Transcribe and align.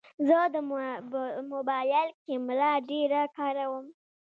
زه 0.27 0.39
د 0.53 0.55
موبایل 1.51 2.09
کیمره 2.25 2.71
ډېره 2.89 3.21
کاروم. 3.37 3.85